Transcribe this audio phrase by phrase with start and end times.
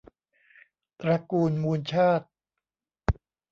[0.99, 2.27] ตระกูลมูลชาติ